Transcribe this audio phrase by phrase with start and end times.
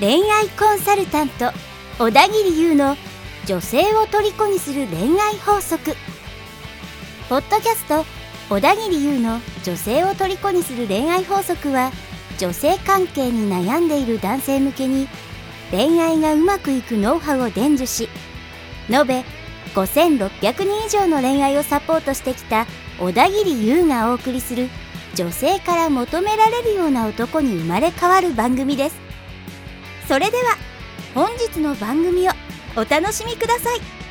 [0.00, 1.50] 恋愛コンサルタント
[1.98, 2.96] 小田切優の
[3.46, 5.94] 女性を虜にする恋愛法則。
[7.28, 8.04] ポッドキャスト
[8.50, 11.90] 小田切優の女性を虜にする恋愛法則は
[12.38, 15.08] 女性関係に悩んでいる男性向けに
[15.70, 18.10] 恋愛がうまくいくノウハウを伝授し
[18.90, 19.24] 延べ
[19.74, 20.28] 5600
[20.64, 22.66] 人以上の恋愛をサポートしてきた
[22.98, 24.68] 小田切優がお送りする
[25.14, 28.96] 女性から求められるような男に生まれ変わる番組です
[30.08, 30.56] それでは
[31.14, 32.32] 本日の番組を
[32.76, 34.04] お楽しみください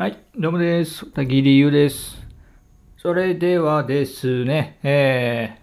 [0.00, 1.06] はい、どうもです。
[1.06, 2.24] 小田切優です。
[2.98, 5.58] それではですね、え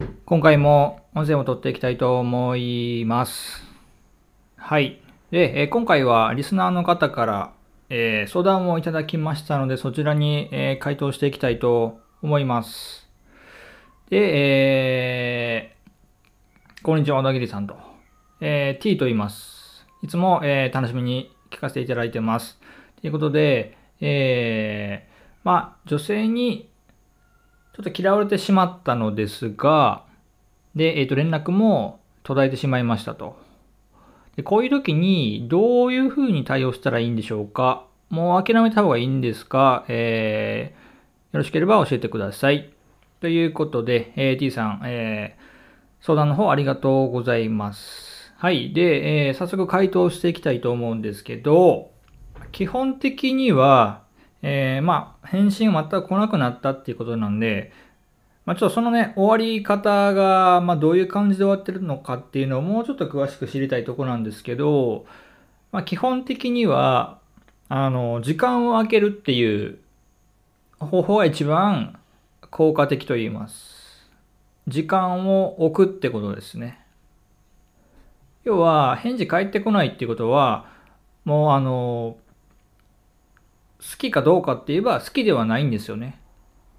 [0.00, 3.62] ー、今回も音声を取っていきたいと思います。
[4.56, 4.98] はい。
[5.30, 7.52] で、え今回はリスナーの方から、
[7.90, 13.08] えー相談をいただきましたので、そちらに、えー回答していきたいと思います。
[14.08, 17.76] で、えー、こんにちは、小田切さんと。
[18.40, 19.86] えー T と言います。
[20.02, 22.58] いつも、えー楽しみに聞かせていただいてます。
[23.00, 26.70] ということで、えー、まあ、女性に
[27.76, 30.04] ちょっと嫌われてしまったのですが、
[30.74, 33.43] で、えっ、と、連絡も途絶えてしまいましたと。
[34.36, 37.86] でこういう時にどういうふうに対応したらいいんでしょうか？
[38.10, 39.84] もう諦めた方がいいんですか？
[39.88, 42.72] えー、よろしければ教えてください。
[43.20, 48.34] ということで、えー T さん、えー、相談の方ありがとうございます。
[48.36, 48.72] はい。
[48.72, 51.90] で、えー早速回答していきたいと思うんですけど、
[52.52, 54.02] 基本的には、
[54.42, 57.72] えーまあ、返信全く来なくなったっていうことなんで、
[58.46, 65.06] まあ、ちょっとそのね、終わり方が、まあ、どういう感じで終わってるのかっていうのをもうちょっと詳しく知りたいところなんですけど、
[65.72, 67.18] まあ、基本的には、
[67.68, 69.78] あの、時間を空けるっていう
[70.78, 71.98] 方法が一番
[72.50, 74.10] 効果的と言います。
[74.68, 76.80] 時間を置くってことですね。
[78.44, 80.66] 要は、返事返ってこないっていうことは、
[81.24, 82.18] もうあの、
[83.80, 86.20] 好きかどうかって言えば好きではないんですよね。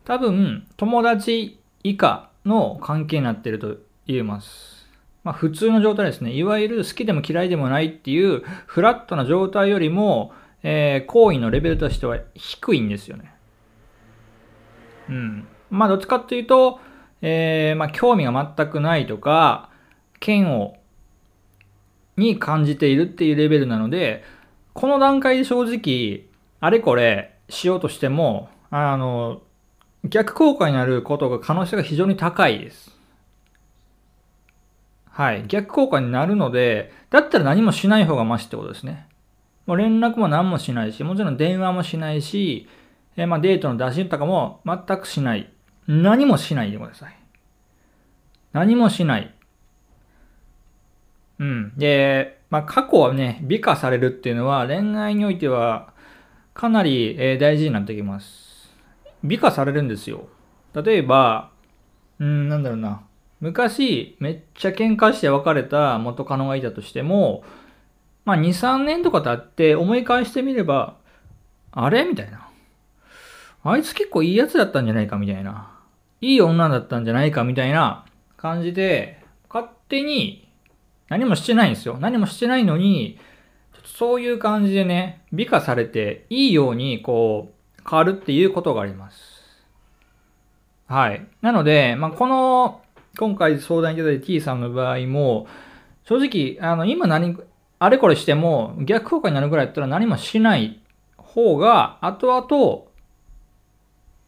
[0.06, 4.88] 多分、友達以下の関係になっていると言えます。
[5.24, 6.32] まあ普通の状態ですね。
[6.32, 13.34] いわゆる好きでも嫌いでもないっていうフラットな状態よりも、えー行為のレベルとしては低いんですよね。
[15.10, 15.48] うん。
[15.72, 16.80] まあどっちかっていうと、
[17.24, 19.72] えーまあ興味が全くないとか、
[20.24, 20.76] 嫌悪
[22.18, 24.24] に感じているっていうレベルなので、
[24.74, 26.28] この段階で正直、
[26.60, 29.42] あれこれしようとしても、あの、
[30.10, 32.96] 逆効果になることが可能性が非常に高いです。
[35.10, 35.46] はい。
[35.48, 39.08] 逆効果になるので、だったら何もしない方がマシってことですね。
[39.66, 42.68] もう連絡も何もしないし、もちろん電話もしないし、
[43.16, 45.50] えまあデートの打診とかも全くしない。
[45.88, 47.18] 何もしないでください。
[48.52, 49.34] 何もしない。
[51.40, 51.74] うん。
[51.78, 55.94] で、まあ過去はね、美化されるっていうのは恋愛においては
[56.54, 58.45] かなり、大事になってきます。
[59.28, 60.28] 美化されるんですよ。
[60.74, 61.52] 例えば、
[62.20, 63.02] うん、なんだろうな。
[63.42, 67.44] 昔、めっちゃ喧嘩して別れた元カノがいたとしても、
[68.24, 70.96] まあ2、3年とか経って思い返してみれば、
[71.72, 72.06] あれ？
[72.06, 72.50] みたいな。
[73.64, 75.72] あいつ結構いいやつだったんじゃないかみたいな。
[76.22, 78.06] いい女だったんじゃないかみたいな
[78.38, 80.48] 感じで、勝手に
[81.10, 81.98] 何もしてないんですよ。
[82.00, 83.20] 何もしてないのに、
[83.84, 87.55] そういう感じでね、美化されて、いいようにこう、
[87.88, 89.44] 変わるっていうことがあります。
[90.88, 91.28] はい。
[91.42, 92.82] なので、まあ、この、
[93.18, 95.48] 今回相談いただいた T さんの場合も、
[96.04, 97.38] 正直、あの、今何、
[97.80, 100.80] あれこれしても、逆効果になるぐらいだったら何もしない
[101.18, 102.86] 方が、後々、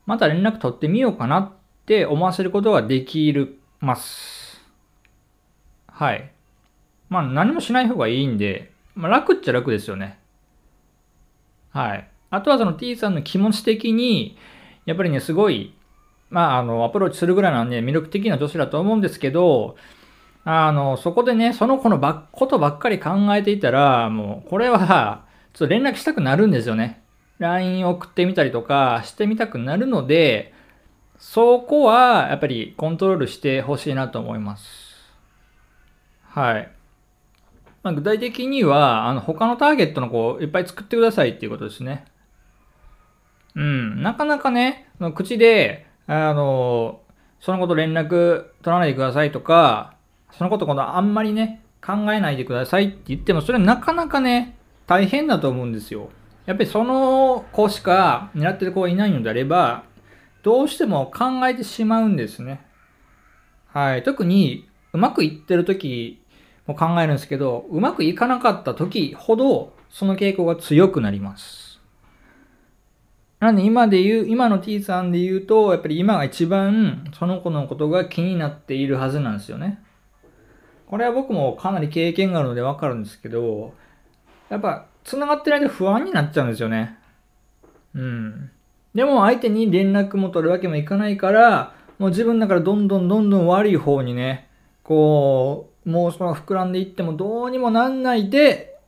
[0.05, 1.51] また連絡取ってみようかなっ
[1.85, 4.61] て思わせることができるます。
[5.87, 6.31] はい。
[7.09, 10.17] まあ何もしない方がいいんで、まあ楽っちゃ楽ですよね。
[11.71, 12.07] はい。
[12.29, 14.37] あとはその T さんの気持ち的に、
[14.85, 15.73] やっぱりね、すごい、
[16.29, 19.75] まああの、アプローチするぐらいなんで魅力的な女子だと思うんですけど、
[20.43, 27.01] あの、そこでね、その子のばことばっかり考えていたら、もう、これは、ちょっと連絡したくなるんですよね。
[27.39, 30.53] LINE 送ってみたりとかしてみたくなるので、
[31.17, 34.95] そこはやっぱりコントロールしてほしいなと思います。
[36.23, 36.71] はい。
[37.83, 42.05] まあ、具体的には、あの、他のターゲットの子をいっぱい作ってくださいっていうことですね。
[43.55, 44.01] うん。
[44.01, 47.01] なかなかね、口で、あの、
[47.39, 49.95] そのこと連絡取らないでくださいとか、
[50.31, 54.57] そのこと今度あんまりね、考えないでくださいって言っても、それはなかなかね、
[54.87, 56.09] 大変だと思うんですよ。
[56.45, 59.83] やっぱりその子しか狙ってる子がいないのであれば、
[60.43, 62.65] どうしても考えてしまうんですね。
[63.67, 64.03] はい。
[64.03, 66.23] 特に、うまくいってる時
[66.65, 71.66] も考えるんですけど、うまくいかなかった時ほど、その傾向が強くなります。
[73.39, 79.79] なんで今で言う、今の T さんで言うと、やっぱり今が一番その子のことが気になっているはずなんですよね。
[80.87, 83.73] これは僕もかなり経験があるのでわかるんですけど、
[84.49, 86.97] やっぱ繋がってる間不安になっちゃうんですよね。
[87.93, 88.51] うん。
[88.95, 94.49] でも相手に連絡も取るわけもいかないから、もう自分だからどんどんどんどん悪い方にね、
[94.83, 98.79] こう、もうその膨らんでいってもどうにもなんないで、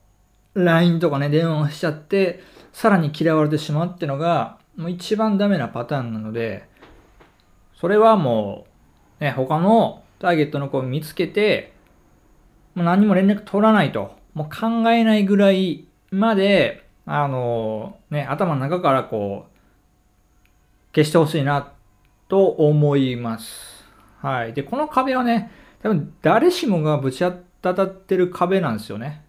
[0.54, 2.40] LINE とかね、電話をしちゃって、
[2.72, 6.68] さらに嫌われてしまうっていうのが、もう一番ダメなパターンなので、
[7.74, 8.66] それはも
[9.20, 11.72] う、ね、他のターゲットの子を見つけて、
[12.74, 14.18] もう何も連絡取らないと。
[14.34, 21.72] もう考えないぐらいまで、あのね、頭の中からこう、消してほしいな、
[22.28, 23.84] と思います。
[24.20, 24.52] はい。
[24.52, 25.50] で、この壁はね、
[25.82, 27.24] 多分誰しもがぶち
[27.62, 29.24] 当たってる壁なんですよね。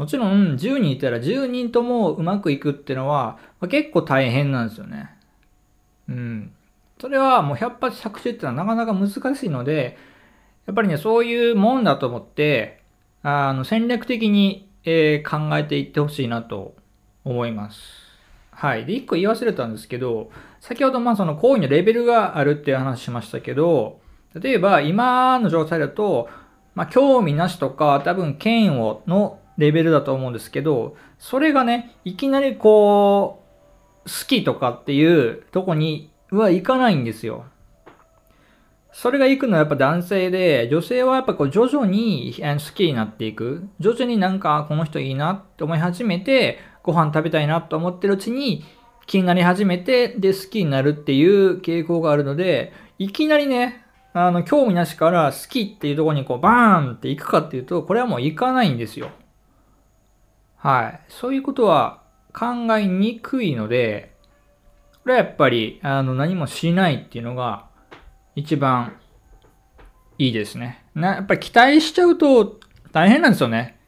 [0.00, 5.10] もちろん10人いたら10人ともうまくいくってのは、ま、結構大変なんですよね。
[6.08, 6.52] うん。
[6.98, 9.98] それはもう100発100中ってのはなかなか難しいので、
[10.64, 12.80] やっぱりね、そういうもんだと思って、
[13.22, 16.74] あの、戦略的に、えー、考えていってほしいなと
[17.24, 17.82] 思います。
[18.52, 18.86] はい。
[18.86, 20.30] で、一個言い忘れたんですけど、
[20.60, 24.00] 先ほどまあその行為のレベルがあるっていう話しましたけど、
[24.34, 26.30] 例えば今の状態だと、
[26.74, 33.44] まあ興味なしとか多分嫌悪のレベルだと思うんですけど、それがね、いきなりこ
[34.04, 37.44] う、好きとかっていうとこにはいかないんですよ。
[38.92, 43.68] それが行くのはやっぱ男性で、女性はやっぱこう徐々に好きになっていく。
[43.78, 48.64] 徐々になんかこの人いいなって思い始めて、ご飯食べたいなと思ってるうちに
[49.06, 59.10] 気になり始めて、で好きになるっていう傾向があるので、いきなりね、あの、興味なしから好きっていうとこにこうバーンって行くかっていうと、これはもう行かないんですよ。
[60.60, 61.00] はい。
[61.08, 62.02] そういうことは
[62.32, 62.46] 考
[62.76, 64.14] えにくいので、
[65.02, 67.66] これはやっぱり、あの、何もしないっていうのが、
[68.36, 68.96] 一番
[70.18, 70.84] いいですね。
[70.94, 72.60] な、やっぱり期待しちゃうと
[72.92, 73.78] 大変なんですよね。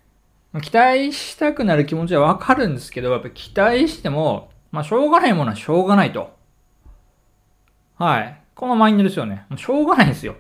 [0.63, 6.35] 期待したくなる気持ちはわかるんですけど、やっぱ期待しても、まあしょうがないものはしょうがないと。
[7.99, 8.43] はい。
[8.55, 9.45] このマインドですよね。
[9.57, 10.37] しょうがないんですよ。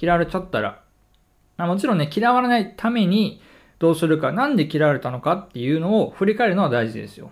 [0.00, 0.82] 嫌われちゃったら。
[1.58, 3.42] もちろんね、嫌われないために
[3.78, 7.30] どうするか、なんで嫌われたのかっていうのを振り返るのは大事ですよ。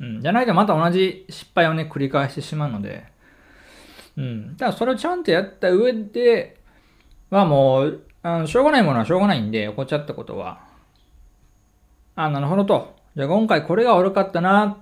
[0.00, 0.20] うん。
[0.20, 3.04] じゃないとまた同じ失敗をね、繰り返してしまうので。
[4.16, 4.56] うん。
[4.56, 6.58] ただそれをちゃんとやった上で、
[7.30, 10.60] はもう、あのしょうがないものはしょうがないんで、起こっちゃったことは。
[12.16, 12.96] あ、なるほどと。
[13.14, 14.76] じゃあ今回これが悪かったな、っ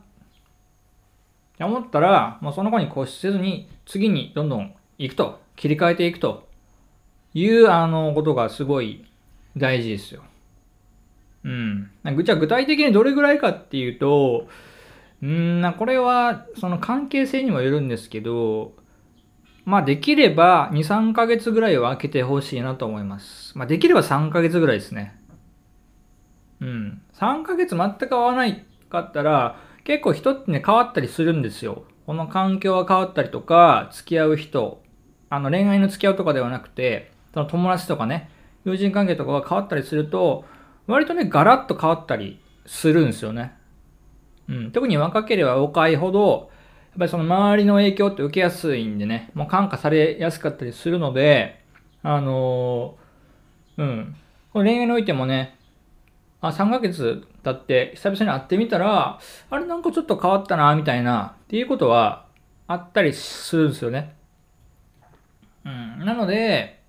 [1.58, 5.44] て思ったら、もうその子に固執せずに、次にどんどん行くと。
[5.56, 6.46] 切り替えていくと
[7.32, 9.06] いう、あの、ことがすごい
[9.56, 10.22] 大事ですよ。
[11.46, 11.90] うん。
[12.24, 14.48] じゃあ具体的にどれぐらいかっていうと、
[15.22, 18.74] うん、これはその関係性にもよるんですけど、
[19.64, 23.56] まあできれば2、3ヶ月ぐらいは空けてほしいなと思います。
[23.56, 25.18] まあできれば3ヶ月ぐらいですね。
[26.60, 27.02] うん。
[27.14, 31.84] 3ヶ月全く合わないかったら、結構人ってね、変わったりするんですよ。
[32.06, 34.82] この環境が変わったりとか、付き合う人、
[35.30, 38.30] あの恋愛の付き合うとかではなくて、その友達とかね、
[38.64, 40.44] 友人関係とかが変わったりすると、
[40.86, 43.56] 割とね、ガラッと変わったりするんですよね。
[44.48, 44.72] うん。
[44.72, 46.50] 特に若ければ若いほど、
[46.90, 51.62] やっぱりその周りの影響って受けやすいんでね、もう感化されやすかったりするので、
[52.02, 54.16] あのー、うん。
[54.52, 55.58] これ恋愛においてもね、
[56.40, 59.18] あ、3ヶ月経って久々に会ってみたら、
[59.50, 62.26] あれなんかちょっと変わったな、みたいな、っていうことは
[62.66, 64.14] あったりするんですよね。
[65.64, 66.04] うん。
[66.04, 66.80] なので、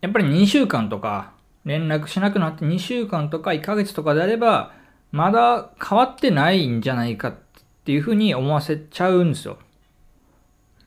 [0.00, 1.32] やっぱり2週間とか、
[1.64, 4.72] 連絡しなくなって2週間とか1ヶ月とかであれば、
[5.10, 7.34] まだ変わってないんじゃないかっ
[7.82, 9.58] っていうふうに思わせちゃうんですよ。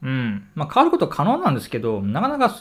[0.02, 0.48] うん。
[0.56, 2.56] まあ変わること可能なんですけど、なかなか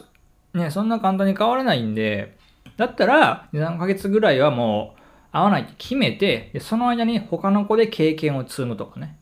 [0.54, 2.36] ね、そんな簡単に変わらないんで、
[2.76, 9.16] だったら2、3ヶ月ぐらいはもう会わないって決めて、その間に他の子で経験を積むとかね。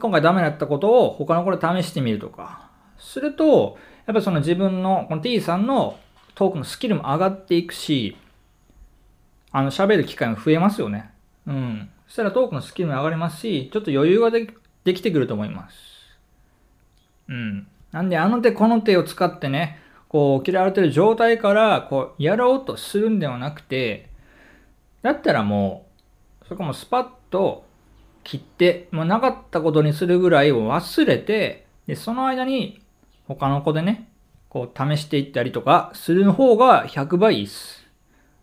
[0.00, 2.68] 今回ダメだったことを他の子で試してみるとか。
[2.98, 6.00] すると、やっぱその自分の、この T さんの
[6.40, 8.16] トークのスキルも上がっていくし、
[9.52, 11.10] あの、喋る機会も増えますよね。
[11.46, 11.90] うん。
[12.06, 14.48] そしたらトークのスキルも上がりますし、ちょっと余裕がで
[14.84, 15.76] できてくると思います。
[17.28, 17.66] うん。
[17.92, 24.08] なんで、あの手この手を使ってね、こう、嫌われてる状態から、こう、やろうとするんではなくて、
[25.02, 25.88] だったらも
[26.42, 27.66] う、そこもスパッと、
[28.24, 32.80] 切って、もうなかったことにするぐらいを忘れて、で、その間に
[33.28, 34.09] 他の子でね、
[34.50, 37.86] こう試していったりとかする方が100倍いいっす。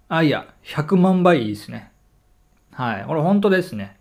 [0.09, 1.91] あ、いや、100万倍いいですね。
[2.71, 3.05] はい。
[3.05, 3.97] これ本当ですね。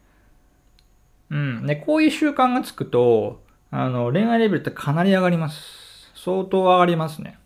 [1.30, 1.66] うん。
[1.66, 6.12] で、こういう習慣がつくと、あの、恋愛レベルってかなり上がります。
[6.14, 7.38] 相当上がりますね。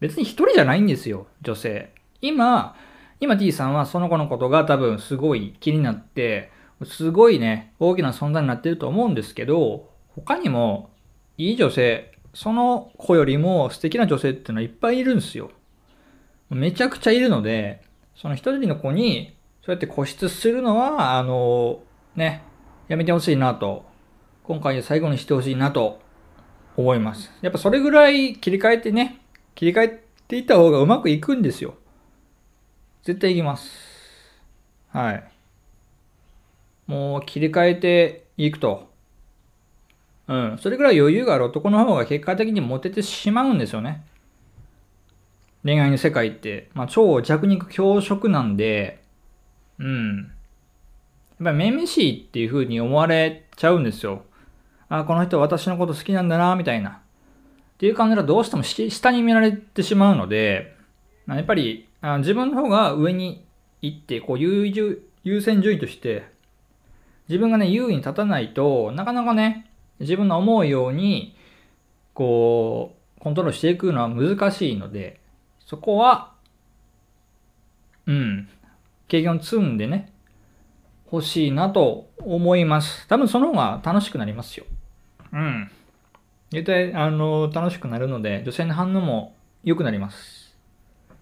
[0.00, 1.92] 別に一人じゃないんですよ、女性。
[2.20, 2.76] 今、
[3.18, 6.50] 今 T さんはその子のことが多分すごい気になって、
[6.84, 10.90] すごいね、大きな存在になってると思うんですけど、他にも
[11.38, 15.50] いい女性、その子よりも素敵な女性っていうのはいっぱいいるんですよ。
[16.50, 17.82] めちゃくちゃいるので、
[18.16, 21.80] その一人の子にそうやって固執するのは、あの、
[22.16, 22.42] ね、
[22.88, 23.84] やめてほしいなと、
[24.44, 26.00] 今回で最後にしてほしいなと
[26.76, 27.30] 思います。
[27.40, 29.20] やっぱそれぐらい切り替えてね、
[29.54, 31.74] 切り替えていった方がうまくいくんですよ。
[33.04, 33.70] 絶対いきます。
[34.88, 35.24] はい。
[36.86, 38.89] もう切り替えていくと。
[40.30, 40.58] うん。
[40.58, 44.04] それぐらい余裕がある男の方が結果的にモテてしまうんですよね。
[45.64, 46.70] 恋愛の世界って。
[46.72, 49.02] まあ、超弱肉強食なんで、
[49.80, 50.16] うん。
[50.18, 54.22] やっぱりめめしいっていう風に思われちゃうんですよ。
[54.88, 56.90] あ、この人私のこと好きなんだな、みたいな。
[56.90, 56.92] っ
[57.78, 60.76] ていう感じがどうしても下に見られてしまうので、
[61.26, 63.44] やっぱりあ自分の方が上に
[63.82, 66.24] 行って、こう優優優先順位として、
[67.28, 69.69] 自分がね、優位に立たないとなかなかね、
[70.00, 71.36] 自分の思うように、
[72.14, 75.20] こう、コントロールしていくのは難しいので、
[75.66, 76.32] そこは、
[78.06, 78.48] うん、
[79.08, 80.12] 経験を積んでね、
[81.12, 83.06] 欲しいなと思います。
[83.08, 84.64] 多分その方が楽しくなりますよ。
[85.32, 85.70] うん。
[86.50, 90.56] 絶対、あの、楽しくなるので、女性の反応も良くなります。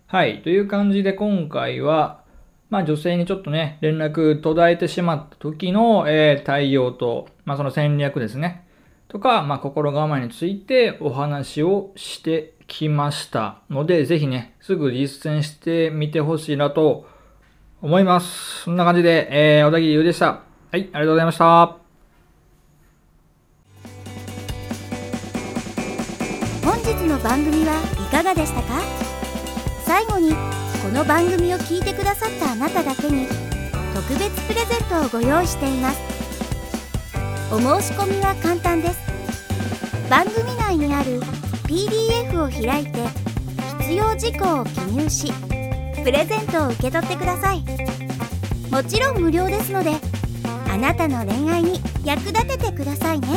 [0.07, 0.43] はい。
[0.43, 2.23] という感じで今回は、
[2.71, 8.68] まあ女性にちょっとね、連絡途絶えてしまった時の、えー対応と、まあその戦略ですね。
[9.09, 17.07] とか、まあ心構えについてお話をしてきましたので、ぜひね、すぐ実践してみてほしいなと
[17.81, 18.65] 思います。
[18.65, 20.27] そんな感じで、えー、小田切優でした。
[20.27, 20.43] は
[20.75, 21.77] い、ありがとうございました。
[26.65, 27.75] 本日の番組は
[28.07, 28.81] いかがでしたか？
[29.85, 30.37] 最後にこ
[30.93, 33.27] の番組を聞いてくださったあなただけに
[33.95, 36.28] 特別プレゼントをご用意しています
[37.51, 38.99] お申し込みは簡単です。
[40.11, 41.21] 番組内にある
[41.65, 42.99] PDF を開いて
[43.81, 45.33] 必要事項を記入し
[46.05, 47.65] プレゼントを受け取ってください。
[48.71, 49.93] もちろん無料ですので
[50.71, 53.29] あなたの恋愛に役立ててくださいね。